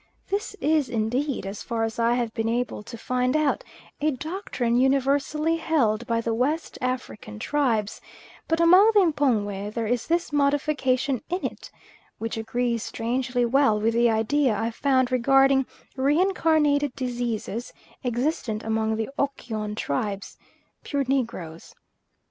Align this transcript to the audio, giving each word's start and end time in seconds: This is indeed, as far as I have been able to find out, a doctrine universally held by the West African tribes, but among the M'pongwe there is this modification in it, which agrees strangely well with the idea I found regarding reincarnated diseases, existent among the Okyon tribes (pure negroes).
This 0.29 0.55
is 0.59 0.89
indeed, 0.89 1.45
as 1.45 1.61
far 1.61 1.83
as 1.83 1.99
I 1.99 2.15
have 2.15 2.33
been 2.33 2.49
able 2.49 2.81
to 2.81 2.97
find 2.97 3.37
out, 3.37 3.63
a 4.01 4.09
doctrine 4.09 4.75
universally 4.77 5.57
held 5.57 6.07
by 6.07 6.21
the 6.21 6.33
West 6.33 6.79
African 6.81 7.37
tribes, 7.37 8.01
but 8.47 8.59
among 8.59 8.89
the 8.95 9.01
M'pongwe 9.05 9.71
there 9.71 9.85
is 9.85 10.07
this 10.07 10.33
modification 10.33 11.21
in 11.29 11.45
it, 11.45 11.69
which 12.17 12.35
agrees 12.35 12.81
strangely 12.81 13.45
well 13.45 13.79
with 13.79 13.93
the 13.93 14.09
idea 14.09 14.57
I 14.57 14.71
found 14.71 15.11
regarding 15.11 15.67
reincarnated 15.95 16.95
diseases, 16.95 17.71
existent 18.03 18.63
among 18.63 18.95
the 18.95 19.11
Okyon 19.19 19.75
tribes 19.75 20.35
(pure 20.83 21.05
negroes). 21.07 21.75